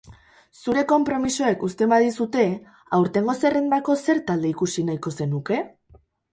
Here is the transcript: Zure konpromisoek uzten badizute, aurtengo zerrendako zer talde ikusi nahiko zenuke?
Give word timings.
Zure 0.61 0.83
konpromisoek 0.91 1.65
uzten 1.67 1.91
badizute, 1.93 2.47
aurtengo 3.01 3.37
zerrendako 3.45 3.99
zer 4.09 4.25
talde 4.33 4.53
ikusi 4.57 4.89
nahiko 4.91 5.17
zenuke? 5.23 5.65